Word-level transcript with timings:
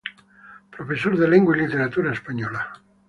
Profesor 0.75 1.15
de 1.15 1.27
lengua 1.27 1.55
y 1.55 1.59
literatura 1.61 2.11
española. 2.11 2.73